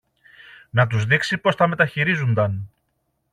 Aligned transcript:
να 0.69 0.87
τους 0.87 1.05
δείξει 1.05 1.37
πώς 1.37 1.55
τα 1.55 1.67
μεταχειρίζουνταν. 1.67 2.67